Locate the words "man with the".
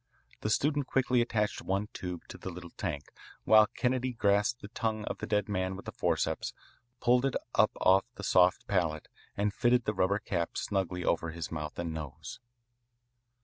5.47-5.91